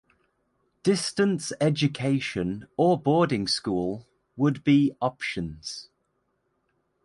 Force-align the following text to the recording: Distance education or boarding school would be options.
Distance 0.81 1.53
education 1.61 2.67
or 2.75 2.99
boarding 2.99 3.47
school 3.47 4.07
would 4.35 4.63
be 4.63 4.93
options. 4.99 5.89